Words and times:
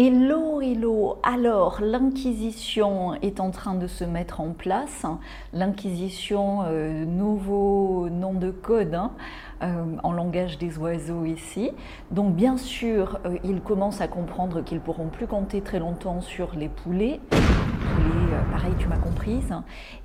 Hello, 0.00 0.60
hello. 0.60 1.18
Alors, 1.24 1.80
l'Inquisition 1.80 3.14
est 3.14 3.40
en 3.40 3.50
train 3.50 3.74
de 3.74 3.88
se 3.88 4.04
mettre 4.04 4.40
en 4.40 4.50
place. 4.50 5.04
L'Inquisition, 5.52 6.62
euh, 6.68 7.04
nouveau 7.04 8.08
nom 8.08 8.32
de 8.32 8.52
code 8.52 8.94
hein, 8.94 9.10
euh, 9.64 9.82
en 10.04 10.12
langage 10.12 10.56
des 10.56 10.78
oiseaux 10.78 11.24
ici. 11.24 11.72
Donc, 12.12 12.36
bien 12.36 12.56
sûr, 12.58 13.18
euh, 13.26 13.38
ils 13.42 13.60
commencent 13.60 14.00
à 14.00 14.06
comprendre 14.06 14.62
qu'ils 14.62 14.78
pourront 14.78 15.08
plus 15.08 15.26
compter 15.26 15.62
très 15.62 15.80
longtemps 15.80 16.20
sur 16.20 16.54
les 16.54 16.68
poulets. 16.68 17.18
Pareil, 18.50 18.72
tu 18.78 18.88
m'as 18.88 18.98
comprise. 18.98 19.52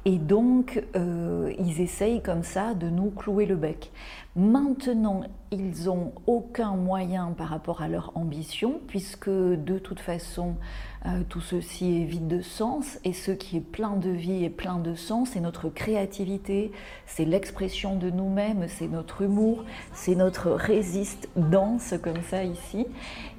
Et 0.06 0.18
donc, 0.18 0.84
ils 0.96 1.82
essayent 1.82 2.22
comme 2.22 2.44
ça 2.44 2.74
de 2.74 2.90
nous 2.90 3.12
clouer 3.12 3.46
le 3.46 3.56
bec. 3.56 3.92
Maintenant, 4.36 5.22
ils 5.52 5.86
n'ont 5.86 6.12
aucun 6.26 6.76
moyen 6.76 7.36
par 7.38 7.50
rapport 7.50 7.84
à 7.84 7.88
leur 7.88 8.12
ambition, 8.16 8.82
puisque 8.88 9.30
de 9.30 9.78
toute 9.78 10.00
façon, 10.00 10.56
euh, 11.06 11.22
tout 11.30 11.42
ceci 11.42 12.02
est 12.02 12.06
vide 12.06 12.28
de 12.28 12.42
sens, 12.42 12.98
et 13.04 13.14
ce 13.14 13.30
qui 13.30 13.58
est 13.58 13.62
plein 13.62 13.96
de 13.96 14.10
vie 14.10 14.44
et 14.44 14.50
plein 14.50 14.80
de 14.80 14.96
sens, 14.96 15.30
c'est 15.34 15.40
notre 15.40 15.70
créativité, 15.70 16.72
c'est 17.06 17.26
l'expression 17.26 17.96
de 17.96 18.10
nous-mêmes, 18.10 18.66
c'est 18.68 18.88
notre 18.88 19.22
humour, 19.22 19.66
c'est 19.94 20.16
notre 20.16 20.50
résiste 20.50 21.30
danse 21.36 21.94
comme 22.02 22.24
ça 22.24 22.44
ici. 22.44 22.88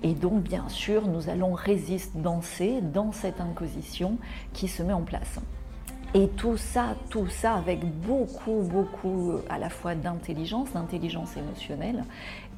Et 0.04 0.14
donc, 0.14 0.42
bien 0.42 0.68
sûr, 0.68 1.08
nous 1.08 1.28
allons 1.28 1.54
résiste 1.54 2.18
danser 2.18 2.80
dans 2.82 3.10
cette 3.10 3.40
inquisition 3.40 4.18
qui 4.54 4.68
se 4.68 4.82
met 4.82 4.94
en 4.94 5.02
place. 5.02 5.38
Et 6.16 6.28
tout 6.28 6.56
ça, 6.56 6.94
tout 7.10 7.26
ça 7.26 7.54
avec 7.54 7.84
beaucoup, 7.84 8.62
beaucoup 8.62 9.32
à 9.50 9.58
la 9.58 9.68
fois 9.68 9.96
d'intelligence, 9.96 10.72
d'intelligence 10.72 11.36
émotionnelle 11.36 12.04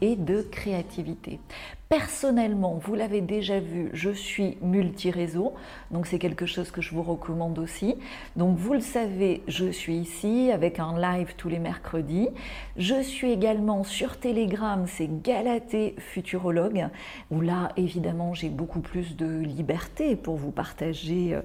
et 0.02 0.14
de 0.14 0.42
créativité. 0.42 1.40
Personnellement, 1.88 2.80
vous 2.84 2.96
l'avez 2.96 3.20
déjà 3.20 3.60
vu, 3.60 3.90
je 3.92 4.10
suis 4.10 4.58
multi-réseau, 4.60 5.54
donc 5.92 6.06
c'est 6.06 6.18
quelque 6.18 6.44
chose 6.44 6.72
que 6.72 6.82
je 6.82 6.92
vous 6.92 7.02
recommande 7.02 7.58
aussi. 7.60 7.94
Donc 8.34 8.58
vous 8.58 8.74
le 8.74 8.80
savez, 8.80 9.42
je 9.46 9.70
suis 9.70 9.96
ici 9.96 10.50
avec 10.52 10.80
un 10.80 10.98
live 10.98 11.34
tous 11.36 11.48
les 11.48 11.60
mercredis. 11.60 12.28
Je 12.76 13.00
suis 13.00 13.30
également 13.30 13.84
sur 13.84 14.18
Telegram, 14.18 14.84
c'est 14.88 15.22
Galaté 15.22 15.94
Futurologue, 15.98 16.88
où 17.30 17.40
là, 17.40 17.70
évidemment, 17.76 18.34
j'ai 18.34 18.48
beaucoup 18.48 18.80
plus 18.80 19.16
de 19.16 19.38
liberté 19.38 20.16
pour 20.16 20.34
vous 20.36 20.50
partager 20.50 21.34
euh, 21.34 21.42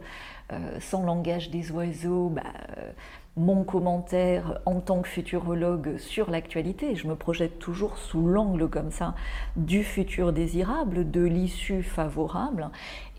sans 0.80 1.04
langage 1.04 1.50
des 1.50 1.72
oiseaux, 1.72 2.30
bah, 2.30 2.44
euh, 2.78 2.92
mon 3.38 3.64
commentaire 3.64 4.60
en 4.66 4.82
tant 4.82 5.02
que 5.02 5.08
futurologue 5.08 5.98
sur 5.98 6.30
l'actualité. 6.30 6.96
Je 6.96 7.08
me 7.08 7.16
projette 7.16 7.60
toujours 7.60 7.98
sous 7.98 8.28
l'angle 8.28 8.68
comme 8.68 8.92
ça 8.92 9.16
du 9.56 9.84
futur 9.84 10.34
désirable, 10.34 11.10
de 11.10 11.22
l'issue 11.22 11.82
favorable. 11.82 12.70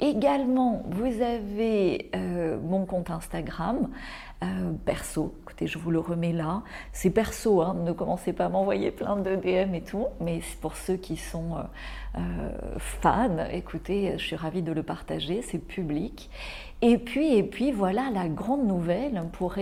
Également, 0.00 0.82
vous 0.90 1.22
avez 1.22 2.10
euh, 2.14 2.58
mon 2.60 2.84
compte 2.84 3.10
Instagram. 3.10 3.88
perso, 4.84 5.34
écoutez, 5.42 5.66
je 5.66 5.78
vous 5.78 5.90
le 5.90 6.00
remets 6.00 6.32
là. 6.32 6.62
C'est 6.92 7.10
perso, 7.10 7.62
hein, 7.62 7.76
ne 7.84 7.92
commencez 7.92 8.32
pas 8.32 8.46
à 8.46 8.48
m'envoyer 8.48 8.90
plein 8.90 9.16
de 9.16 9.36
DM 9.36 9.74
et 9.74 9.82
tout, 9.82 10.06
mais 10.20 10.40
pour 10.60 10.76
ceux 10.76 10.96
qui 10.96 11.16
sont 11.16 11.56
fans, 12.78 13.46
écoutez, 13.50 14.14
je 14.18 14.24
suis 14.24 14.36
ravie 14.36 14.62
de 14.62 14.72
le 14.72 14.82
partager, 14.82 15.42
c'est 15.42 15.58
public. 15.58 16.28
Et 16.84 16.98
puis, 16.98 17.36
et 17.36 17.44
puis 17.44 17.70
voilà 17.70 18.10
la 18.12 18.26
grande 18.26 18.66
nouvelle 18.66 19.22
pour 19.32 19.52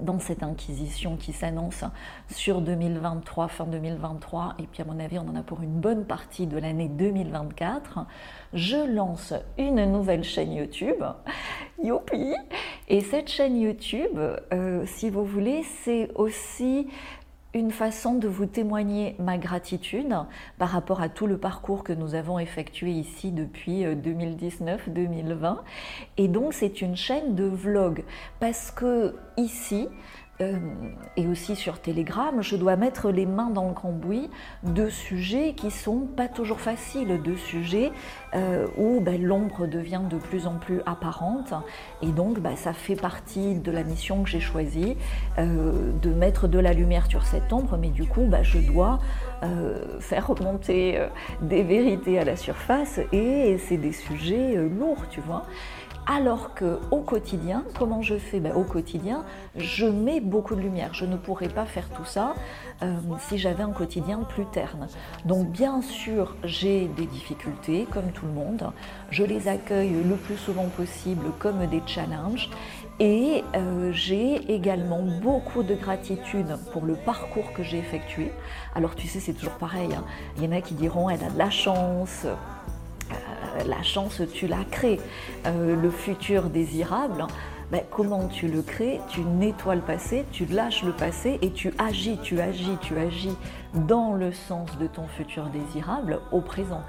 dans 0.00 0.18
cette 0.18 0.42
inquisition 0.42 1.16
qui 1.16 1.32
s'annonce 1.32 1.84
sur 2.28 2.60
2023, 2.60 3.48
fin 3.48 3.66
2023, 3.66 4.54
et 4.58 4.66
puis 4.66 4.82
à 4.82 4.84
mon 4.84 4.98
avis 4.98 5.18
on 5.18 5.28
en 5.28 5.36
a 5.36 5.42
pour 5.42 5.62
une 5.62 5.80
bonne 5.80 6.04
partie 6.04 6.46
de 6.46 6.58
l'année 6.58 6.88
2024, 6.88 8.06
je 8.52 8.76
lance 8.76 9.34
une 9.58 9.84
nouvelle 9.90 10.24
chaîne 10.24 10.52
YouTube, 10.52 11.04
youpi! 11.82 12.34
Et 12.88 13.00
cette 13.00 13.28
chaîne 13.28 13.60
YouTube, 13.60 14.18
euh, 14.52 14.84
si 14.86 15.10
vous 15.10 15.24
voulez, 15.24 15.62
c'est 15.84 16.10
aussi 16.16 16.88
une 17.52 17.70
façon 17.72 18.14
de 18.14 18.28
vous 18.28 18.46
témoigner 18.46 19.16
ma 19.18 19.36
gratitude 19.36 20.14
par 20.58 20.68
rapport 20.68 21.00
à 21.00 21.08
tout 21.08 21.26
le 21.26 21.36
parcours 21.36 21.82
que 21.82 21.92
nous 21.92 22.14
avons 22.14 22.38
effectué 22.38 22.90
ici 22.90 23.32
depuis 23.32 23.84
2019-2020. 23.84 25.44
Euh, 25.44 25.54
Et 26.16 26.28
donc 26.28 26.52
c'est 26.52 26.80
une 26.80 26.96
chaîne 26.96 27.34
de 27.34 27.44
vlog 27.44 28.04
parce 28.38 28.70
que 28.70 29.16
ici, 29.36 29.88
euh, 30.40 30.56
et 31.16 31.26
aussi 31.26 31.56
sur 31.56 31.80
Telegram, 31.80 32.42
je 32.42 32.56
dois 32.56 32.76
mettre 32.76 33.10
les 33.10 33.26
mains 33.26 33.50
dans 33.50 33.68
le 33.68 33.74
cambouis 33.74 34.30
de 34.62 34.88
sujets 34.88 35.54
qui 35.54 35.70
sont 35.70 36.00
pas 36.00 36.28
toujours 36.28 36.60
faciles, 36.60 37.20
de 37.22 37.34
sujets 37.36 37.92
euh, 38.34 38.66
où 38.78 39.00
ben, 39.00 39.22
l'ombre 39.22 39.66
devient 39.66 40.02
de 40.08 40.16
plus 40.16 40.46
en 40.46 40.54
plus 40.54 40.80
apparente. 40.86 41.52
Et 42.02 42.08
donc, 42.08 42.40
ben, 42.40 42.56
ça 42.56 42.72
fait 42.72 42.96
partie 42.96 43.54
de 43.56 43.70
la 43.70 43.82
mission 43.82 44.22
que 44.22 44.30
j'ai 44.30 44.40
choisie, 44.40 44.96
euh, 45.38 45.92
de 46.00 46.10
mettre 46.10 46.48
de 46.48 46.58
la 46.58 46.72
lumière 46.72 47.06
sur 47.06 47.24
cette 47.24 47.52
ombre, 47.52 47.76
mais 47.76 47.90
du 47.90 48.04
coup, 48.04 48.24
ben, 48.26 48.42
je 48.42 48.58
dois 48.58 48.98
faire 50.00 50.26
remonter 50.26 51.02
des 51.40 51.62
vérités 51.62 52.18
à 52.18 52.24
la 52.24 52.36
surface, 52.36 53.00
et 53.10 53.56
c'est 53.56 53.78
des 53.78 53.92
sujets 53.92 54.54
lourds, 54.56 55.08
tu 55.08 55.22
vois. 55.22 55.44
Alors 56.12 56.54
que 56.54 56.80
au 56.90 57.02
quotidien, 57.02 57.62
comment 57.78 58.02
je 58.02 58.16
fais? 58.16 58.40
Ben, 58.40 58.52
Au 58.52 58.64
quotidien, 58.64 59.22
je 59.54 59.86
mets 59.86 60.18
beaucoup 60.18 60.56
de 60.56 60.60
lumière. 60.60 60.92
Je 60.92 61.04
ne 61.04 61.16
pourrais 61.16 61.48
pas 61.48 61.66
faire 61.66 61.88
tout 61.88 62.04
ça 62.04 62.34
euh, 62.82 62.96
si 63.28 63.38
j'avais 63.38 63.62
un 63.62 63.70
quotidien 63.70 64.18
plus 64.28 64.44
terne. 64.46 64.88
Donc 65.24 65.46
bien 65.50 65.80
sûr, 65.82 66.34
j'ai 66.42 66.88
des 66.88 67.06
difficultés, 67.06 67.86
comme 67.92 68.10
tout 68.10 68.26
le 68.26 68.32
monde. 68.32 68.72
Je 69.10 69.22
les 69.22 69.46
accueille 69.46 70.02
le 70.02 70.16
plus 70.16 70.36
souvent 70.36 70.66
possible 70.76 71.26
comme 71.38 71.64
des 71.66 71.82
challenges. 71.86 72.50
Et 72.98 73.44
euh, 73.54 73.92
j'ai 73.92 74.52
également 74.52 75.02
beaucoup 75.22 75.62
de 75.62 75.76
gratitude 75.76 76.56
pour 76.72 76.84
le 76.84 76.96
parcours 76.96 77.52
que 77.52 77.62
j'ai 77.62 77.78
effectué. 77.78 78.32
Alors 78.74 78.96
tu 78.96 79.06
sais, 79.06 79.20
c'est 79.20 79.32
toujours 79.32 79.58
pareil. 79.58 79.94
Hein. 79.94 80.04
Il 80.36 80.44
y 80.44 80.48
en 80.48 80.52
a 80.52 80.60
qui 80.60 80.74
diront, 80.74 81.08
elle 81.08 81.22
a 81.22 81.30
de 81.30 81.38
la 81.38 81.50
chance, 81.50 82.26
la 83.66 83.82
chance, 83.82 84.22
tu 84.32 84.46
la 84.46 84.64
crées. 84.70 85.00
Euh, 85.46 85.76
le 85.80 85.90
futur 85.90 86.44
désirable, 86.44 87.26
ben, 87.70 87.82
comment 87.90 88.26
tu 88.26 88.48
le 88.48 88.62
crées 88.62 89.00
Tu 89.08 89.20
nettoies 89.20 89.76
le 89.76 89.80
passé, 89.80 90.24
tu 90.32 90.44
lâches 90.46 90.82
le 90.82 90.92
passé 90.92 91.38
et 91.40 91.52
tu 91.52 91.72
agis, 91.78 92.18
tu 92.22 92.40
agis, 92.40 92.76
tu 92.80 92.98
agis 92.98 93.36
dans 93.74 94.14
le 94.14 94.32
sens 94.32 94.76
de 94.78 94.86
ton 94.86 95.06
futur 95.06 95.46
désirable 95.46 96.20
au 96.32 96.40
présent. 96.40 96.82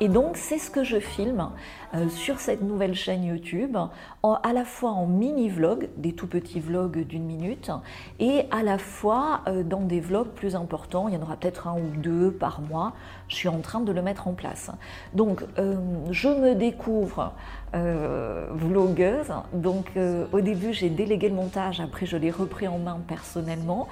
Et 0.00 0.08
donc 0.08 0.36
c'est 0.36 0.58
ce 0.58 0.70
que 0.70 0.84
je 0.84 1.00
filme 1.00 1.50
euh, 1.94 2.08
sur 2.08 2.38
cette 2.38 2.62
nouvelle 2.62 2.94
chaîne 2.94 3.24
YouTube, 3.24 3.76
à 4.22 4.52
la 4.52 4.64
fois 4.64 4.90
en 4.90 5.06
mini-vlog, 5.06 5.88
des 5.96 6.12
tout 6.12 6.28
petits 6.28 6.60
vlogs 6.60 7.04
d'une 7.04 7.24
minute, 7.24 7.72
et 8.20 8.44
à 8.52 8.62
la 8.62 8.78
fois 8.78 9.40
euh, 9.48 9.64
dans 9.64 9.80
des 9.80 10.00
vlogs 10.00 10.28
plus 10.28 10.54
importants, 10.54 11.08
il 11.08 11.14
y 11.14 11.16
en 11.16 11.22
aura 11.22 11.36
peut-être 11.36 11.66
un 11.66 11.74
ou 11.74 11.90
deux 11.96 12.30
par 12.30 12.60
mois, 12.60 12.92
je 13.26 13.34
suis 13.34 13.48
en 13.48 13.58
train 13.58 13.80
de 13.80 13.90
le 13.90 14.02
mettre 14.02 14.28
en 14.28 14.34
place. 14.34 14.70
Donc 15.14 15.44
euh, 15.58 15.74
je 16.12 16.28
me 16.28 16.54
découvre 16.54 17.32
vlogueuse, 17.72 19.32
donc 19.52 19.86
au 20.32 20.40
début 20.40 20.72
j'ai 20.72 20.90
délégué 20.90 21.28
le 21.28 21.34
montage, 21.34 21.80
après 21.80 22.06
je 22.06 22.16
l'ai 22.16 22.30
repris 22.30 22.66
en 22.68 22.78
main 22.78 22.98
personnellement, 23.06 23.88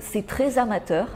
c'est 0.00 0.26
très 0.26 0.58
amateur, 0.58 1.08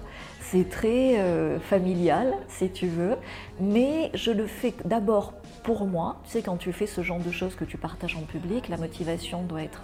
c'est 0.51 0.69
très 0.69 1.19
euh, 1.19 1.59
familial, 1.59 2.33
si 2.49 2.71
tu 2.71 2.87
veux, 2.87 3.17
mais 3.61 4.11
je 4.15 4.31
le 4.31 4.47
fais 4.47 4.75
d'abord 4.85 5.35
pour 5.63 5.87
moi. 5.87 6.21
Tu 6.25 6.33
sais, 6.33 6.43
quand 6.43 6.57
tu 6.57 6.73
fais 6.73 6.87
ce 6.87 7.03
genre 7.03 7.21
de 7.21 7.31
choses 7.31 7.55
que 7.55 7.65
tu 7.65 7.77
partages 7.77 8.17
en 8.17 8.23
public, 8.23 8.69
la 8.69 8.77
motivation 8.77 9.43
doit 9.43 9.63
être 9.63 9.83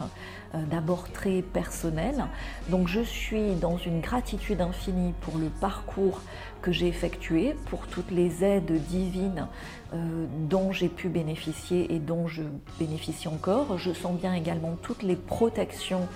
euh, 0.54 0.58
d'abord 0.70 1.10
très 1.12 1.42
personnelle. 1.42 2.24
Donc 2.68 2.88
je 2.88 3.00
suis 3.00 3.54
dans 3.54 3.76
une 3.76 4.00
gratitude 4.00 4.60
infinie 4.60 5.12
pour 5.20 5.38
le 5.38 5.48
parcours 5.48 6.20
que 6.62 6.72
j'ai 6.72 6.88
effectué, 6.88 7.54
pour 7.66 7.86
toutes 7.86 8.10
les 8.10 8.42
aides 8.42 8.72
divines 8.88 9.48
euh, 9.92 10.26
dont 10.48 10.72
j'ai 10.72 10.88
pu 10.88 11.08
bénéficier 11.08 11.94
et 11.94 11.98
dont 11.98 12.26
je 12.26 12.42
bénéficie 12.78 13.28
encore. 13.28 13.76
Je 13.78 13.92
sens 13.92 14.18
bien 14.18 14.34
également 14.34 14.76
toutes 14.82 15.02
les 15.02 15.16
protections 15.16 16.08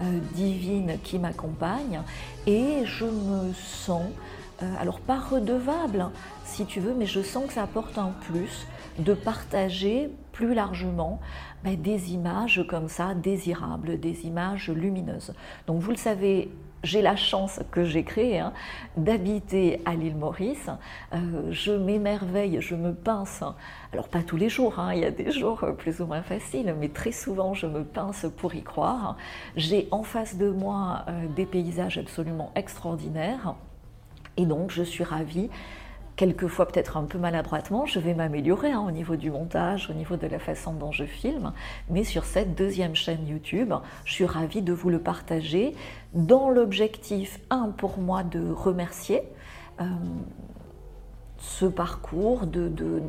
euh, 0.00 0.18
divine 0.34 0.96
qui 1.04 1.18
m'accompagne 1.18 2.00
et 2.46 2.84
je 2.84 3.04
me 3.04 3.52
sens, 3.52 4.06
alors 4.80 5.00
pas 5.00 5.18
redevable 5.18 6.10
si 6.44 6.66
tu 6.66 6.80
veux, 6.80 6.94
mais 6.94 7.06
je 7.06 7.20
sens 7.20 7.46
que 7.46 7.52
ça 7.54 7.62
apporte 7.62 7.98
un 7.98 8.12
plus 8.26 8.66
de 8.98 9.14
partager 9.14 10.10
plus 10.32 10.54
largement 10.54 11.20
ben, 11.64 11.80
des 11.80 12.12
images 12.12 12.64
comme 12.68 12.88
ça 12.88 13.14
désirables, 13.14 14.00
des 14.00 14.26
images 14.26 14.70
lumineuses. 14.70 15.34
Donc 15.66 15.80
vous 15.80 15.90
le 15.90 15.96
savez, 15.96 16.50
j'ai 16.82 17.00
la 17.00 17.16
chance 17.16 17.60
que 17.70 17.84
j'ai 17.84 18.02
créée 18.02 18.40
hein, 18.40 18.52
d'habiter 18.96 19.80
à 19.84 19.94
l'île 19.94 20.16
Maurice. 20.16 20.68
Euh, 21.12 21.50
je 21.50 21.72
m'émerveille, 21.72 22.58
je 22.60 22.74
me 22.74 22.92
pince. 22.92 23.44
Alors 23.92 24.08
pas 24.08 24.22
tous 24.22 24.36
les 24.36 24.48
jours, 24.48 24.78
hein, 24.78 24.92
il 24.94 25.00
y 25.00 25.04
a 25.04 25.10
des 25.10 25.30
jours 25.30 25.64
plus 25.78 26.00
ou 26.00 26.06
moins 26.06 26.22
faciles, 26.22 26.74
mais 26.78 26.88
très 26.88 27.12
souvent 27.12 27.54
je 27.54 27.66
me 27.66 27.84
pince 27.84 28.26
pour 28.36 28.54
y 28.54 28.62
croire. 28.62 29.16
J'ai 29.56 29.86
en 29.90 30.02
face 30.02 30.36
de 30.36 30.50
moi 30.50 31.04
euh, 31.08 31.28
des 31.28 31.46
paysages 31.46 31.98
absolument 31.98 32.50
extraordinaires. 32.56 33.54
Et 34.36 34.46
donc 34.46 34.70
je 34.70 34.82
suis 34.82 35.04
ravie 35.04 35.50
quelquefois 36.16 36.66
peut-être 36.68 36.96
un 36.96 37.04
peu 37.04 37.18
maladroitement, 37.18 37.86
je 37.86 37.98
vais 37.98 38.14
m'améliorer 38.14 38.70
hein, 38.70 38.84
au 38.86 38.90
niveau 38.90 39.16
du 39.16 39.30
montage, 39.30 39.88
au 39.90 39.94
niveau 39.94 40.16
de 40.16 40.26
la 40.26 40.38
façon 40.38 40.72
dont 40.72 40.92
je 40.92 41.04
filme, 41.04 41.52
mais 41.90 42.04
sur 42.04 42.24
cette 42.24 42.54
deuxième 42.54 42.94
chaîne 42.94 43.26
YouTube, 43.26 43.72
je 44.04 44.12
suis 44.12 44.26
ravie 44.26 44.62
de 44.62 44.72
vous 44.72 44.90
le 44.90 44.98
partager 44.98 45.74
dans 46.14 46.50
l'objectif, 46.50 47.40
un, 47.50 47.70
pour 47.70 47.98
moi, 47.98 48.22
de 48.22 48.52
remercier. 48.52 49.22
Euh, 49.80 49.84
ce 51.42 51.66
parcours 51.66 52.46
de, 52.46 52.68
de, 52.68 53.02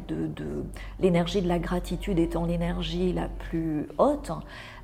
l'énergie 0.99 1.43
de 1.43 1.47
la 1.47 1.59
gratitude 1.59 2.17
étant 2.17 2.47
l'énergie 2.47 3.13
la 3.13 3.27
plus 3.27 3.87
haute, 3.99 4.31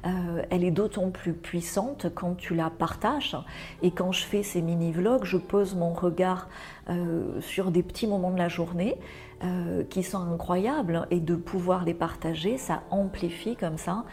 euh, 0.06 0.44
elle 0.52 0.64
est 0.64 0.70
d'autant 0.70 1.10
plus 1.10 1.34
puissante 1.34 2.06
quand 2.14 2.36
tu 2.36 2.54
la 2.54 2.70
partages. 2.70 3.36
Et 3.82 3.90
quand 3.90 4.12
je 4.12 4.24
fais 4.24 4.44
ces 4.44 4.62
mini-vlogs, 4.62 5.24
je 5.24 5.38
pose 5.38 5.74
mon 5.74 5.94
regard 5.94 6.48
euh, 6.90 7.42
sur 7.42 7.72
des 7.72 7.82
petits 7.82 8.06
moments 8.06 8.30
de 8.30 8.38
la 8.38 8.50
journée 8.50 8.96
euh, 9.44 9.84
qui 9.90 10.04
sont 10.04 10.32
incroyables 10.32 11.08
et 11.10 11.20
de 11.20 11.34
pouvoir 11.36 11.86
les 11.86 11.96
partager, 11.96 12.60
ça 12.60 12.84
amplifie 12.92 13.56
comme 13.56 13.78
ça 13.78 14.06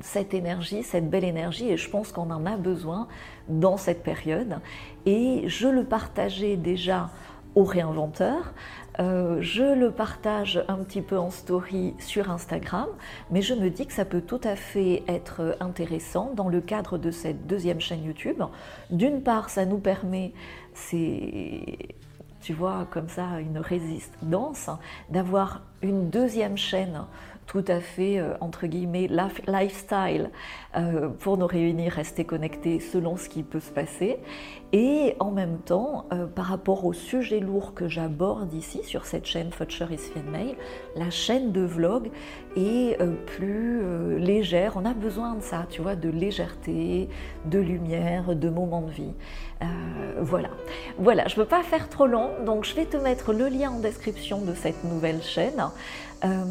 cette 0.00 0.34
énergie, 0.34 0.82
cette 0.82 1.08
belle 1.10 1.24
énergie. 1.24 1.68
Et 1.68 1.76
je 1.76 1.90
pense 1.90 2.12
qu'on 2.12 2.30
en 2.30 2.46
a 2.46 2.56
besoin 2.56 3.08
dans 3.48 3.76
cette 3.76 4.04
période. 4.04 4.60
Et 5.04 5.44
je 5.46 5.66
le 5.66 5.84
partageais 5.84 6.56
déjà 6.56 7.10
au 7.58 7.64
réinventeur. 7.64 8.54
Euh, 9.00 9.38
je 9.40 9.74
le 9.74 9.90
partage 9.90 10.64
un 10.68 10.76
petit 10.76 11.02
peu 11.02 11.18
en 11.18 11.30
story 11.30 11.94
sur 11.98 12.30
Instagram, 12.30 12.86
mais 13.30 13.42
je 13.42 13.54
me 13.54 13.68
dis 13.68 13.86
que 13.86 13.92
ça 13.92 14.04
peut 14.04 14.20
tout 14.20 14.40
à 14.44 14.54
fait 14.54 15.02
être 15.08 15.56
intéressant 15.58 16.32
dans 16.34 16.48
le 16.48 16.60
cadre 16.60 16.98
de 16.98 17.10
cette 17.10 17.48
deuxième 17.48 17.80
chaîne 17.80 18.04
YouTube. 18.04 18.42
D'une 18.90 19.22
part, 19.22 19.50
ça 19.50 19.66
nous 19.66 19.78
permet, 19.78 20.32
c'est 20.72 21.96
tu 22.40 22.52
vois, 22.52 22.86
comme 22.90 23.08
ça, 23.08 23.40
une 23.40 23.58
résistance, 23.58 24.70
d'avoir 25.10 25.62
une 25.82 26.10
deuxième 26.10 26.56
chaîne 26.56 27.04
tout 27.48 27.64
à 27.66 27.80
fait, 27.80 28.18
euh, 28.18 28.34
entre 28.40 28.66
guillemets, 28.66 29.08
lifestyle 29.46 30.30
euh, 30.76 31.08
pour 31.08 31.38
nous 31.38 31.46
réunir, 31.46 31.92
rester 31.92 32.24
connectés 32.24 32.78
selon 32.78 33.16
ce 33.16 33.28
qui 33.28 33.42
peut 33.42 33.58
se 33.58 33.70
passer. 33.70 34.18
Et 34.74 35.16
en 35.18 35.30
même 35.30 35.58
temps, 35.60 36.04
euh, 36.12 36.26
par 36.26 36.44
rapport 36.44 36.84
au 36.84 36.92
sujet 36.92 37.40
lourd 37.40 37.72
que 37.72 37.88
j'aborde 37.88 38.52
ici 38.52 38.84
sur 38.84 39.06
cette 39.06 39.24
chaîne 39.24 39.50
Futcher 39.50 39.86
is 39.90 40.12
Mail, 40.30 40.56
la 40.94 41.08
chaîne 41.08 41.50
de 41.50 41.62
vlog 41.62 42.10
est 42.54 42.98
plus 43.24 44.18
légère. 44.18 44.74
On 44.76 44.84
a 44.84 44.92
besoin 44.92 45.36
de 45.36 45.42
ça, 45.42 45.64
tu 45.70 45.80
vois, 45.80 45.96
de 45.96 46.10
légèreté, 46.10 47.08
de 47.46 47.58
lumière, 47.58 48.34
de 48.34 48.50
moments 48.50 48.82
de 48.82 48.90
vie. 48.90 49.14
voilà. 50.20 50.50
Voilà, 50.98 51.28
je 51.28 51.38
ne 51.38 51.44
peux 51.44 51.48
pas 51.48 51.62
faire 51.62 51.88
trop 51.88 52.06
long, 52.06 52.30
donc 52.44 52.64
je 52.64 52.74
vais 52.74 52.84
te 52.84 52.96
mettre 52.96 53.32
le 53.32 53.48
lien 53.48 53.70
en 53.70 53.78
description 53.78 54.42
de 54.42 54.54
cette 54.54 54.82
nouvelle 54.84 55.22
chaîne. 55.22 55.67
Euh, 56.24 56.44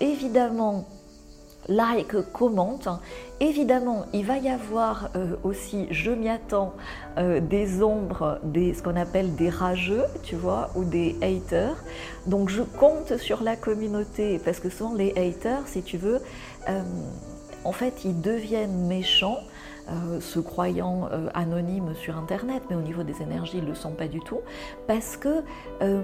évidemment, 0.00 0.86
like, 1.68 2.14
commente. 2.32 2.88
Évidemment, 3.40 4.06
il 4.12 4.24
va 4.24 4.38
y 4.38 4.48
avoir 4.48 5.10
euh, 5.16 5.36
aussi, 5.42 5.86
je 5.90 6.10
m'y 6.10 6.28
attends, 6.28 6.74
euh, 7.18 7.40
des 7.40 7.82
ombres, 7.82 8.38
des, 8.42 8.74
ce 8.74 8.82
qu'on 8.82 8.96
appelle 8.96 9.34
des 9.34 9.50
rageux, 9.50 10.04
tu 10.22 10.36
vois, 10.36 10.70
ou 10.74 10.84
des 10.84 11.16
haters. 11.22 11.76
Donc 12.26 12.48
je 12.48 12.62
compte 12.62 13.16
sur 13.16 13.42
la 13.42 13.56
communauté, 13.56 14.40
parce 14.44 14.60
que 14.60 14.68
souvent 14.68 14.94
les 14.94 15.10
haters, 15.12 15.66
si 15.66 15.82
tu 15.82 15.96
veux, 15.96 16.20
en 17.64 17.72
fait, 17.72 18.04
ils 18.04 18.20
deviennent 18.20 18.86
méchants 18.86 19.38
euh, 19.88 20.20
se 20.20 20.38
croyant 20.38 21.08
euh, 21.12 21.28
anonymes 21.34 21.94
sur 21.94 22.16
Internet, 22.16 22.62
mais 22.70 22.76
au 22.76 22.80
niveau 22.80 23.02
des 23.02 23.20
énergies, 23.20 23.58
ils 23.58 23.64
ne 23.64 23.68
le 23.68 23.74
sont 23.74 23.92
pas 23.92 24.08
du 24.08 24.20
tout, 24.20 24.40
parce 24.86 25.18
qu'ils 25.18 25.42
euh, 25.82 26.02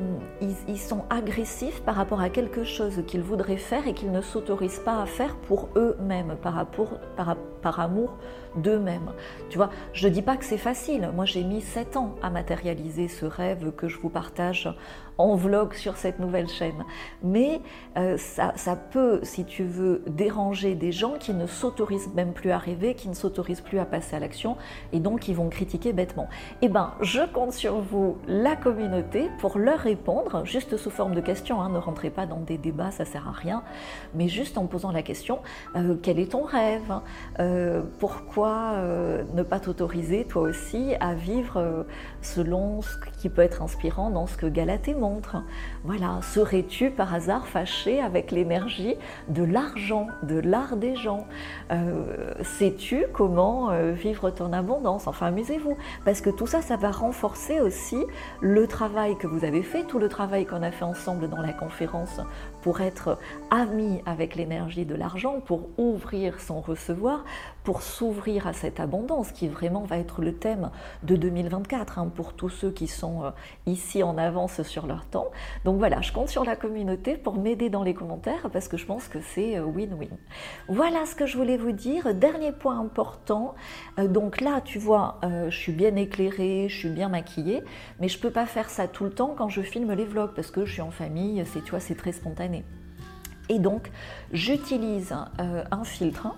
sont 0.76 1.04
agressifs 1.08 1.80
par 1.82 1.94
rapport 1.94 2.20
à 2.20 2.28
quelque 2.28 2.64
chose 2.64 3.02
qu'ils 3.06 3.22
voudraient 3.22 3.56
faire 3.56 3.88
et 3.88 3.94
qu'ils 3.94 4.12
ne 4.12 4.20
s'autorisent 4.20 4.80
pas 4.80 5.00
à 5.00 5.06
faire 5.06 5.34
pour 5.36 5.68
eux-mêmes, 5.76 6.36
par, 6.42 6.66
par, 7.16 7.36
par 7.62 7.80
amour 7.80 8.16
d'eux-mêmes. 8.56 9.12
Tu 9.48 9.56
vois, 9.56 9.70
je 9.92 10.08
ne 10.08 10.12
dis 10.12 10.22
pas 10.22 10.36
que 10.36 10.44
c'est 10.44 10.58
facile. 10.58 11.10
Moi, 11.14 11.24
j'ai 11.24 11.44
mis 11.44 11.60
sept 11.60 11.96
ans 11.96 12.16
à 12.22 12.30
matérialiser 12.30 13.08
ce 13.08 13.24
rêve 13.24 13.72
que 13.72 13.88
je 13.88 13.98
vous 13.98 14.10
partage 14.10 14.68
en 15.18 15.36
vlog 15.36 15.74
sur 15.74 15.96
cette 15.96 16.18
nouvelle 16.18 16.48
chaîne. 16.48 16.84
Mais 17.22 17.60
euh, 17.96 18.16
ça, 18.16 18.52
ça, 18.56 18.74
peut, 18.74 19.20
si 19.22 19.44
tu 19.44 19.64
veux, 19.64 20.02
déranger 20.06 20.74
des 20.74 20.92
gens 20.92 21.14
qui 21.18 21.34
ne 21.34 21.46
s'autorisent 21.46 22.12
même 22.14 22.32
plus 22.32 22.50
à 22.50 22.58
rêver, 22.58 22.94
qui 22.94 23.08
ne 23.08 23.14
s'autorisent 23.14 23.60
plus 23.60 23.69
à 23.78 23.84
passer 23.84 24.16
à 24.16 24.18
l'action 24.18 24.56
et 24.92 25.00
donc 25.00 25.20
qui 25.20 25.34
vont 25.34 25.48
critiquer 25.48 25.92
bêtement. 25.92 26.28
Eh 26.62 26.68
bien, 26.68 26.92
je 27.00 27.20
compte 27.32 27.52
sur 27.52 27.80
vous, 27.80 28.16
la 28.26 28.56
communauté, 28.56 29.30
pour 29.38 29.58
leur 29.58 29.78
répondre, 29.78 30.44
juste 30.44 30.76
sous 30.76 30.90
forme 30.90 31.14
de 31.14 31.20
questions. 31.20 31.60
Hein, 31.60 31.70
ne 31.70 31.78
rentrez 31.78 32.10
pas 32.10 32.26
dans 32.26 32.40
des 32.40 32.58
débats, 32.58 32.90
ça 32.90 33.04
sert 33.04 33.28
à 33.28 33.32
rien, 33.32 33.62
mais 34.14 34.28
juste 34.28 34.58
en 34.58 34.66
posant 34.66 34.92
la 34.92 35.02
question 35.02 35.40
euh, 35.76 35.94
quel 36.02 36.18
est 36.18 36.32
ton 36.32 36.42
rêve? 36.42 36.92
Euh, 37.38 37.82
Pourquoi 37.98 38.72
euh, 38.74 39.22
ne 39.34 39.42
pas 39.42 39.60
t'autoriser 39.60 40.24
toi 40.24 40.42
aussi 40.42 40.94
à 41.00 41.14
vivre 41.14 41.86
selon 42.22 42.82
ce 42.82 42.96
qui 43.20 43.28
peut 43.28 43.42
être 43.42 43.62
inspirant 43.62 44.10
dans 44.10 44.26
ce 44.26 44.36
que 44.36 44.46
Galatée 44.46 44.94
montre? 44.94 45.36
Voilà, 45.84 46.20
serais-tu 46.22 46.90
par 46.90 47.14
hasard 47.14 47.46
fâché 47.46 48.00
avec 48.00 48.30
l'énergie 48.30 48.96
de 49.28 49.42
l'argent, 49.42 50.08
de 50.22 50.38
l'art 50.38 50.76
des 50.76 50.96
gens? 50.96 51.26
Sais-tu 52.42 53.04
comment 53.12 53.59
vivre 53.68 54.30
ton 54.30 54.52
abondance. 54.52 55.06
Enfin, 55.06 55.26
amusez-vous, 55.26 55.76
parce 56.04 56.20
que 56.20 56.30
tout 56.30 56.46
ça, 56.46 56.62
ça 56.62 56.76
va 56.76 56.90
renforcer 56.90 57.60
aussi 57.60 58.04
le 58.40 58.66
travail 58.66 59.16
que 59.16 59.26
vous 59.26 59.44
avez 59.44 59.62
fait, 59.62 59.84
tout 59.84 59.98
le 59.98 60.08
travail 60.08 60.46
qu'on 60.46 60.62
a 60.62 60.70
fait 60.70 60.84
ensemble 60.84 61.28
dans 61.28 61.40
la 61.40 61.52
conférence 61.52 62.20
pour 62.62 62.80
être 62.80 63.18
ami 63.50 64.02
avec 64.06 64.34
l'énergie 64.34 64.84
de 64.84 64.94
l'argent, 64.94 65.40
pour 65.40 65.68
ouvrir 65.78 66.40
son 66.40 66.60
recevoir, 66.60 67.24
pour 67.64 67.82
s'ouvrir 67.82 68.46
à 68.46 68.52
cette 68.52 68.80
abondance 68.80 69.32
qui 69.32 69.48
vraiment 69.48 69.82
va 69.82 69.98
être 69.98 70.22
le 70.22 70.34
thème 70.34 70.70
de 71.02 71.16
2024 71.16 71.98
hein, 71.98 72.10
pour 72.14 72.32
tous 72.32 72.48
ceux 72.48 72.70
qui 72.70 72.86
sont 72.86 73.24
euh, 73.24 73.30
ici 73.66 74.02
en 74.02 74.16
avance 74.18 74.62
sur 74.62 74.86
leur 74.86 75.04
temps. 75.06 75.30
Donc 75.64 75.78
voilà, 75.78 76.00
je 76.00 76.12
compte 76.12 76.28
sur 76.28 76.44
la 76.44 76.56
communauté 76.56 77.16
pour 77.16 77.38
m'aider 77.38 77.68
dans 77.68 77.82
les 77.82 77.94
commentaires 77.94 78.48
parce 78.52 78.68
que 78.68 78.76
je 78.76 78.86
pense 78.86 79.08
que 79.08 79.20
c'est 79.20 79.58
euh, 79.58 79.64
win-win. 79.64 80.16
Voilà 80.68 81.06
ce 81.06 81.14
que 81.14 81.26
je 81.26 81.36
voulais 81.36 81.56
vous 81.56 81.72
dire. 81.72 82.14
Dernier 82.14 82.52
point 82.52 82.78
important, 82.78 83.54
euh, 83.98 84.08
donc 84.08 84.40
là 84.40 84.60
tu 84.62 84.78
vois, 84.78 85.18
je 85.22 85.56
suis 85.56 85.72
bien 85.72 85.96
éclairée, 85.96 86.66
je 86.68 86.76
suis 86.76 86.88
bien 86.88 87.08
maquillée, 87.08 87.62
mais 87.98 88.08
je 88.08 88.18
peux 88.18 88.30
pas 88.30 88.46
faire 88.46 88.70
ça 88.70 88.88
tout 88.88 89.04
le 89.04 89.10
temps 89.10 89.34
quand 89.36 89.48
je 89.48 89.62
filme 89.62 89.92
les 89.92 90.04
vlogs 90.04 90.34
parce 90.34 90.50
que 90.50 90.64
je 90.64 90.72
suis 90.72 90.82
en 90.82 90.90
famille, 90.90 91.44
c'est 91.46 91.62
tu 91.62 91.70
vois, 91.70 91.80
c'est 91.80 91.94
très 91.94 92.12
spontané. 92.12 92.49
Et 93.48 93.58
donc, 93.58 93.90
j'utilise 94.32 95.14
un 95.38 95.84
filtre 95.84 96.28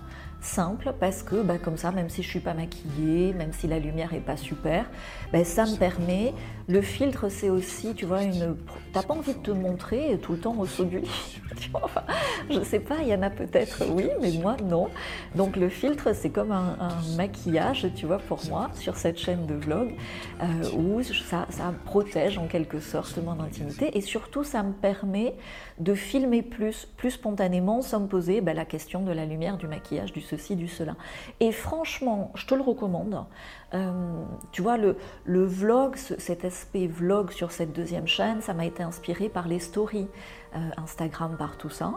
simple 0.43 0.93
parce 0.99 1.23
que 1.23 1.41
bah, 1.41 1.57
comme 1.57 1.77
ça, 1.77 1.91
même 1.91 2.09
si 2.09 2.21
je 2.23 2.29
suis 2.29 2.39
pas 2.39 2.53
maquillée, 2.53 3.33
même 3.33 3.53
si 3.53 3.67
la 3.67 3.79
lumière 3.79 4.13
est 4.13 4.19
pas 4.19 4.37
super, 4.37 4.89
bah, 5.31 5.43
ça 5.43 5.65
me 5.65 5.75
permet. 5.77 6.33
Le 6.69 6.81
filtre, 6.81 7.27
c'est 7.29 7.49
aussi, 7.49 7.93
tu 7.93 8.05
vois, 8.05 8.23
une. 8.23 8.55
T'as 8.93 9.03
pas 9.03 9.13
envie 9.13 9.33
de 9.33 9.39
te 9.39 9.51
montrer 9.51 10.17
tout 10.21 10.33
le 10.33 10.39
temps 10.39 10.55
au 10.57 10.65
saut 10.65 10.85
du 10.85 10.99
lit. 10.99 11.41
enfin, 11.73 12.03
je 12.49 12.61
sais 12.61 12.79
pas, 12.79 12.97
il 13.01 13.07
y 13.07 13.13
en 13.13 13.21
a 13.21 13.29
peut-être 13.29 13.83
oui, 13.89 14.07
mais 14.21 14.31
moi 14.31 14.55
non. 14.63 14.89
Donc 15.35 15.55
le 15.55 15.69
filtre, 15.69 16.13
c'est 16.13 16.29
comme 16.29 16.51
un, 16.51 16.77
maquillage, 17.17 17.87
tu 17.95 18.05
vois, 18.05 18.19
pour 18.19 18.39
moi, 18.49 18.69
sur 18.73 18.95
cette 18.95 19.17
chaîne 19.17 19.45
de 19.45 19.55
vlog, 19.55 19.95
euh, 20.41 20.45
où 20.77 21.01
ça, 21.03 21.47
ça 21.49 21.73
protège 21.85 22.37
en 22.37 22.47
quelque 22.47 22.79
sorte 22.79 23.17
mon 23.17 23.39
intimité 23.41 23.97
et 23.97 24.01
surtout, 24.01 24.43
ça 24.43 24.63
me 24.63 24.73
permet 24.73 25.35
de 25.79 25.93
filmer 25.95 26.41
plus, 26.41 26.87
plus 26.97 27.11
spontanément, 27.11 27.81
sans 27.81 28.01
me 28.01 28.07
poser 28.07 28.41
bah, 28.41 28.53
la 28.53 28.65
question 28.65 29.03
de 29.03 29.11
la 29.11 29.25
lumière, 29.25 29.57
du 29.57 29.67
maquillage, 29.67 30.13
du 30.13 30.21
du 30.55 30.67
cela. 30.67 30.95
Et 31.39 31.51
franchement, 31.51 32.31
je 32.35 32.45
te 32.45 32.55
le 32.55 32.61
recommande. 32.61 33.25
Euh, 33.73 34.23
tu 34.51 34.61
vois, 34.61 34.77
le, 34.77 34.95
vlog, 35.25 35.95
cet 35.95 36.45
aspect 36.45 36.87
vlog 36.87 37.31
sur 37.31 37.51
cette 37.51 37.73
deuxième 37.73 38.07
chaîne, 38.07 38.41
ça 38.41 38.53
m'a 38.53 38.65
été 38.65 38.83
inspiré 38.83 39.29
par 39.29 39.47
les 39.47 39.59
stories 39.59 40.07
euh, 40.55 40.59
Instagram, 40.77 41.35
par 41.37 41.57
tout 41.57 41.69
ça. 41.69 41.93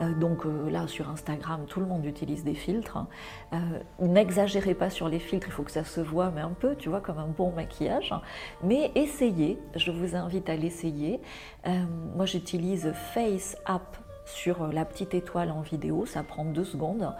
Euh, 0.00 0.14
donc 0.14 0.44
là, 0.70 0.86
sur 0.86 1.10
Instagram, 1.10 1.66
tout 1.66 1.80
le 1.80 1.86
monde 1.86 2.04
utilise 2.06 2.44
des 2.44 2.54
filtres. 2.54 2.98
N'exagérez 4.00 4.74
pas 4.74 4.90
sur 4.90 5.08
les 5.08 5.18
filtres, 5.18 5.48
il 5.48 5.52
faut 5.52 5.64
que 5.64 5.70
ça 5.70 5.84
se 5.84 6.00
voit, 6.00 6.30
mais 6.30 6.40
un 6.40 6.54
peu, 6.58 6.76
tu 6.76 6.88
vois, 6.88 7.00
comme 7.00 7.18
un 7.18 7.26
bon 7.26 7.52
maquillage. 7.52 8.14
Mais 8.62 8.90
essayez, 8.94 9.58
je 9.76 9.90
vous 9.90 10.16
invite 10.16 10.48
à 10.48 10.56
l'essayer. 10.56 11.20
moi, 12.16 12.24
j'utilise 12.24 12.92
Face 13.12 13.56
App 13.66 13.98
sur 14.28 14.62
euh, 14.62 14.72
la 14.72 14.84
petite 14.84 15.14
étoile 15.14 15.50
en 15.50 15.60
vidéo, 15.60 16.06
ça 16.06 16.22
prend 16.22 16.44
deux 16.44 16.64
secondes. 16.64 17.14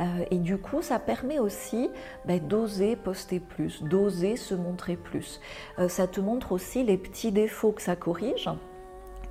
Euh, 0.00 0.24
et 0.30 0.38
du 0.38 0.58
coup, 0.58 0.82
ça 0.82 0.98
permet 0.98 1.38
aussi 1.38 1.90
ben, 2.24 2.40
d'oser 2.40 2.96
poster 2.96 3.40
plus, 3.40 3.82
d'oser 3.82 4.36
se 4.36 4.54
montrer 4.54 4.96
plus. 4.96 5.40
Euh, 5.78 5.88
ça 5.88 6.06
te 6.06 6.20
montre 6.20 6.52
aussi 6.52 6.82
les 6.82 6.96
petits 6.96 7.32
défauts 7.32 7.72
que 7.72 7.82
ça 7.82 7.96
corrige 7.96 8.48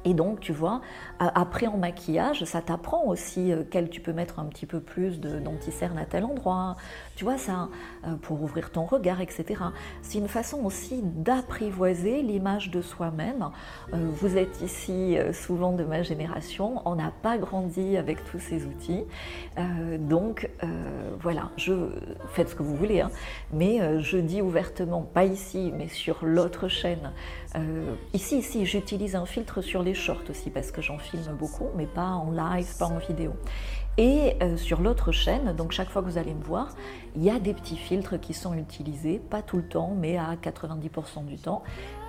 Et 0.05 0.13
donc, 0.13 0.39
tu 0.39 0.51
vois, 0.51 0.81
après 1.19 1.67
en 1.67 1.77
maquillage, 1.77 2.43
ça 2.43 2.61
t'apprend 2.61 3.05
aussi 3.05 3.51
euh, 3.51 3.63
quel 3.69 3.89
tu 3.89 4.01
peux 4.01 4.13
mettre 4.13 4.39
un 4.39 4.45
petit 4.45 4.65
peu 4.65 4.79
plus 4.79 5.19
d'anticerne 5.19 5.97
à 5.97 6.05
tel 6.05 6.25
endroit. 6.25 6.75
Tu 7.15 7.23
vois, 7.23 7.37
ça, 7.37 7.69
euh, 8.05 8.15
pour 8.15 8.41
ouvrir 8.41 8.71
ton 8.71 8.85
regard, 8.85 9.21
etc. 9.21 9.61
C'est 10.01 10.17
une 10.17 10.27
façon 10.27 10.65
aussi 10.65 11.01
d'apprivoiser 11.03 12.21
l'image 12.21 12.71
de 12.71 12.81
soi-même. 12.81 13.49
Euh, 13.93 13.97
vous 14.19 14.37
êtes 14.37 14.61
ici 14.61 15.17
souvent 15.31 15.73
de 15.73 15.83
ma 15.83 16.03
génération, 16.03 16.81
on 16.85 16.95
n'a 16.95 17.11
pas 17.21 17.37
grandi 17.37 17.97
avec 17.97 18.23
tous 18.25 18.39
ces 18.39 18.65
outils. 18.65 19.03
donc, 19.99 20.49
voilà, 21.21 21.49
je, 21.57 21.73
faites 22.29 22.49
ce 22.49 22.55
que 22.55 22.63
vous 22.63 22.75
voulez, 22.75 23.01
hein. 23.01 23.11
mais 23.51 24.01
je 24.01 24.17
dis 24.17 24.41
ouvertement, 24.41 25.01
pas 25.01 25.25
ici, 25.25 25.71
mais 25.77 25.87
sur 25.87 26.25
l'autre 26.25 26.67
chaîne. 26.67 27.11
Ici, 28.13 28.39
ici, 28.39 28.65
j'utilise 28.65 29.15
un 29.15 29.25
filtre 29.25 29.61
sur 29.61 29.83
les 29.83 29.93
shorts 29.93 30.23
aussi 30.29 30.49
parce 30.49 30.71
que 30.71 30.81
j'en 30.81 30.97
filme 30.97 31.35
beaucoup, 31.37 31.67
mais 31.75 31.85
pas 31.85 32.09
en 32.09 32.31
live, 32.31 32.67
pas 32.77 32.87
en 32.87 32.97
vidéo. 32.97 33.33
Et 33.97 34.35
euh, 34.41 34.57
sur 34.57 34.81
l'autre 34.81 35.11
chaîne, 35.11 35.55
donc 35.55 35.71
chaque 35.71 35.89
fois 35.89 36.01
que 36.01 36.07
vous 36.07 36.17
allez 36.17 36.33
me 36.33 36.43
voir, 36.43 36.69
il 37.15 37.23
y 37.23 37.29
a 37.29 37.37
des 37.37 37.53
petits 37.53 37.77
filtres 37.77 38.19
qui 38.19 38.33
sont 38.33 38.55
utilisés, 38.55 39.19
pas 39.19 39.43
tout 39.43 39.57
le 39.57 39.67
temps, 39.67 39.93
mais 39.95 40.17
à 40.17 40.35
90% 40.35 41.25
du 41.25 41.37
temps. 41.37 41.61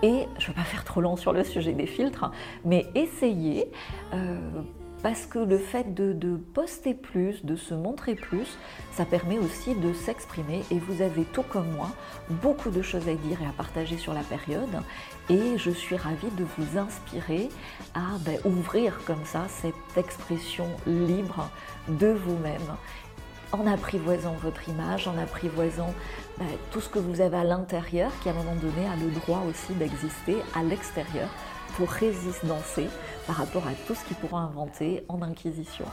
Et 0.02 0.26
je 0.38 0.44
ne 0.44 0.46
vais 0.48 0.54
pas 0.54 0.62
faire 0.62 0.84
trop 0.84 1.02
long 1.02 1.16
sur 1.16 1.32
le 1.34 1.44
sujet 1.44 1.72
des 1.72 1.86
filtres, 1.86 2.30
mais 2.64 2.86
essayez. 2.94 3.70
Euh, 4.14 4.62
parce 5.04 5.26
que 5.26 5.38
le 5.38 5.58
fait 5.58 5.94
de, 5.94 6.40
poster 6.54 6.94
plus, 6.94 7.44
de 7.44 7.56
se 7.56 7.74
montrer 7.74 8.14
plus, 8.14 8.56
ça 8.90 9.04
permet 9.04 9.38
aussi 9.38 9.74
de 9.74 9.92
s'exprimer. 9.92 10.62
Et 10.70 10.78
vous 10.78 11.02
avez 11.02 11.24
tout 11.24 11.42
comme 11.42 11.70
moi 11.72 11.90
beaucoup 12.42 12.70
de 12.70 12.80
choses 12.80 13.06
à 13.06 13.14
dire 13.14 13.42
et 13.42 13.46
à 13.46 13.52
partager 13.54 13.98
sur 13.98 14.14
la 14.14 14.22
période. 14.22 14.80
Et 15.28 15.58
je 15.58 15.70
suis 15.70 15.96
ravie 15.96 16.30
de 16.38 16.46
vous 16.56 16.78
inspirer 16.78 17.50
à 17.92 18.16
ben, 18.20 18.38
ouvrir 18.46 18.98
comme 19.04 19.26
ça 19.26 19.44
cette 19.48 19.74
expression 19.98 20.68
libre 20.86 21.50
de 21.86 22.08
vous-même 22.08 22.74
en 23.52 23.66
apprivoisant 23.66 24.34
votre 24.42 24.70
image, 24.70 25.06
en 25.06 25.18
apprivoisant 25.18 25.94
ben, 26.38 26.46
tout 26.70 26.80
ce 26.80 26.88
que 26.88 26.98
vous 26.98 27.20
avez 27.20 27.36
à 27.36 27.44
l'intérieur 27.44 28.10
qui 28.22 28.28
à 28.28 28.32
un 28.32 28.34
moment 28.34 28.56
donné 28.56 28.86
a 28.88 28.96
le 28.96 29.10
droit 29.10 29.42
aussi 29.48 29.72
d'exister 29.74 30.36
à 30.54 30.62
l'extérieur 30.62 31.28
pour 31.76 31.88
résistancer 31.88 32.86
par 33.26 33.36
rapport 33.36 33.66
à 33.66 33.72
tout 33.86 33.94
ce 33.94 34.04
qu'ils 34.04 34.16
pourront 34.16 34.38
inventer 34.38 35.04
en 35.08 35.22
inquisition. 35.22 35.86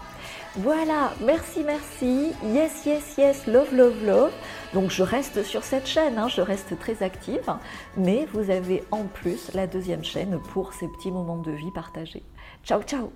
Voilà, 0.58 1.14
merci, 1.26 1.64
merci. 1.64 2.34
Yes, 2.44 2.86
yes, 2.86 3.16
yes, 3.18 3.48
love, 3.48 3.74
love, 3.74 4.06
love. 4.06 4.32
Donc 4.74 4.92
je 4.92 5.04
reste 5.04 5.44
sur 5.44 5.64
cette 5.64 5.88
chaîne, 5.88 6.18
hein, 6.18 6.28
je 6.28 6.42
reste 6.42 6.78
très 6.80 7.02
active, 7.04 7.54
mais 7.98 8.28
vous 8.34 8.50
avez 8.50 8.84
en 8.92 9.04
plus 9.04 9.54
la 9.54 9.68
deuxième 9.68 10.04
chaîne 10.04 10.40
pour 10.54 10.74
ces 10.74 10.88
petits 10.88 11.12
moments 11.12 11.38
de 11.38 11.52
vie 11.52 11.72
partagés. 11.72 12.24
Ciao, 12.64 12.82
ciao 12.84 13.12